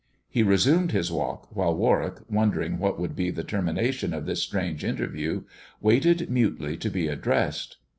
He 0.27 0.41
resumed 0.41 0.93
his 0.93 1.11
walk, 1.11 1.47
while 1.55 1.75
Warwick, 1.75 2.21
wondering 2.27 2.79
what 2.79 2.99
would 2.99 3.15
be 3.15 3.29
the 3.29 3.43
termination 3.43 4.15
of 4.15 4.25
this 4.25 4.41
strange 4.41 4.83
interview, 4.83 5.43
waited 5.79 6.27
mutely 6.27 6.75
to 6.77 6.89
be 6.89 7.07
addressed. 7.07 7.77